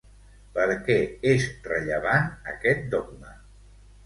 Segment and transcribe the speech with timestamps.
[0.53, 0.95] Per què
[1.33, 3.37] és rellevant aquest dogma?